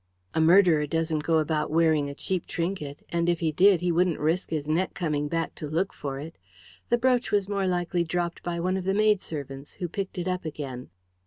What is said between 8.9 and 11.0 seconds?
maidservants, who picked it up again."